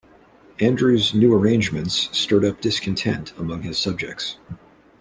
Andrew's 0.59 1.13
"new 1.13 1.31
arrangements" 1.35 2.09
stirred 2.11 2.43
up 2.43 2.59
discontent 2.59 3.33
among 3.37 3.61
his 3.61 3.77
subjects. 3.77 4.39